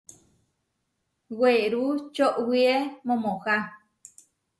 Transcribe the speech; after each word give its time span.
Werú 1.39 1.83
čoʼwíe 2.15 2.75
momohá. 3.05 3.55